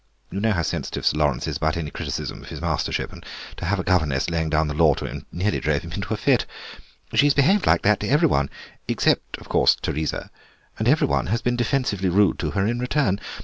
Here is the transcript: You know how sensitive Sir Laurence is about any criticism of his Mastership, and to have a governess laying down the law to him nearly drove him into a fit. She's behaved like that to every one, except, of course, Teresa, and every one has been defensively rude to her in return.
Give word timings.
You 0.31 0.39
know 0.39 0.51
how 0.53 0.63
sensitive 0.63 1.05
Sir 1.05 1.15
Laurence 1.19 1.47
is 1.47 1.57
about 1.57 1.77
any 1.77 1.91
criticism 1.91 2.41
of 2.41 2.49
his 2.49 2.59
Mastership, 2.59 3.13
and 3.13 3.23
to 3.57 3.65
have 3.65 3.77
a 3.79 3.83
governess 3.83 4.31
laying 4.31 4.49
down 4.49 4.67
the 4.67 4.73
law 4.73 4.95
to 4.95 5.05
him 5.05 5.27
nearly 5.31 5.59
drove 5.59 5.83
him 5.83 5.91
into 5.91 6.11
a 6.11 6.17
fit. 6.17 6.47
She's 7.13 7.35
behaved 7.35 7.67
like 7.67 7.83
that 7.83 7.99
to 7.99 8.07
every 8.09 8.27
one, 8.27 8.49
except, 8.87 9.37
of 9.37 9.47
course, 9.47 9.75
Teresa, 9.75 10.31
and 10.79 10.87
every 10.87 11.05
one 11.05 11.27
has 11.27 11.43
been 11.43 11.55
defensively 11.55 12.09
rude 12.09 12.39
to 12.39 12.49
her 12.49 12.65
in 12.65 12.79
return. 12.79 13.19